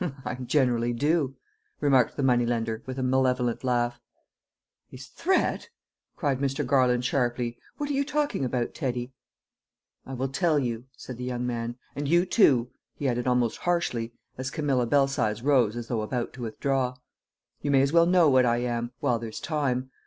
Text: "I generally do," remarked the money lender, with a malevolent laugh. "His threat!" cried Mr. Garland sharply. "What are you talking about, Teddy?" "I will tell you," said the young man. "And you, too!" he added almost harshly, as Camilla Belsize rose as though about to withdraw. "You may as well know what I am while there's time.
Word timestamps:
"I 0.25 0.33
generally 0.33 0.93
do," 0.93 1.35
remarked 1.79 2.17
the 2.17 2.23
money 2.23 2.43
lender, 2.43 2.81
with 2.87 2.97
a 2.97 3.03
malevolent 3.03 3.63
laugh. 3.63 3.99
"His 4.89 5.05
threat!" 5.05 5.69
cried 6.15 6.39
Mr. 6.39 6.65
Garland 6.65 7.05
sharply. 7.05 7.59
"What 7.77 7.87
are 7.91 7.93
you 7.93 8.03
talking 8.03 8.43
about, 8.43 8.73
Teddy?" 8.73 9.13
"I 10.03 10.15
will 10.15 10.29
tell 10.29 10.57
you," 10.57 10.85
said 10.97 11.17
the 11.17 11.23
young 11.23 11.45
man. 11.45 11.75
"And 11.95 12.07
you, 12.07 12.25
too!" 12.25 12.71
he 12.95 13.07
added 13.07 13.27
almost 13.27 13.57
harshly, 13.59 14.11
as 14.39 14.49
Camilla 14.49 14.87
Belsize 14.87 15.43
rose 15.43 15.75
as 15.75 15.87
though 15.87 16.01
about 16.01 16.33
to 16.33 16.41
withdraw. 16.41 16.95
"You 17.61 17.69
may 17.69 17.83
as 17.83 17.93
well 17.93 18.07
know 18.07 18.27
what 18.27 18.43
I 18.47 18.57
am 18.57 18.93
while 19.01 19.19
there's 19.19 19.39
time. 19.39 19.91